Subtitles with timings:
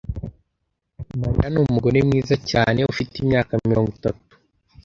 [1.21, 4.23] Mariya numugore mwiza cyane ufite imyaka mirongo itatu.